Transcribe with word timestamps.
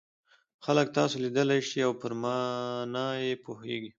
خلک 0.65 0.87
تاسو 0.97 1.15
لیدلای 1.23 1.61
شي 1.69 1.79
او 1.87 1.93
پر 2.01 2.11
مانا 2.21 3.07
یې 3.23 3.41
پوهیږي. 3.43 3.89